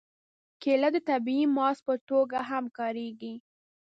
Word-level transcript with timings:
کېله 0.61 0.89
د 0.95 0.97
طبیعي 1.09 1.45
ماسک 1.57 1.81
په 1.87 1.95
توګه 2.09 2.37
هم 2.49 2.65
کارېږي. 2.77 3.33